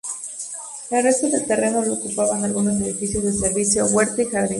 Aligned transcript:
El 0.89 1.03
resto 1.03 1.29
del 1.29 1.45
terreno 1.45 1.83
lo 1.83 1.93
ocupaban 1.93 2.43
algunos 2.43 2.73
edificios 2.81 3.23
de 3.23 3.33
servicio, 3.33 3.85
huerta 3.85 4.23
y 4.23 4.25
jardín. 4.25 4.49